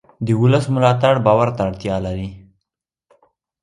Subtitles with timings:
[0.25, 2.29] د ولس ملاتړ باور ته اړتیا لري